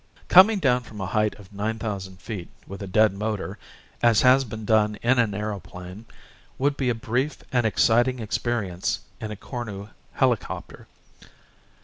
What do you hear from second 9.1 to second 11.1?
in a Cornu helicopter.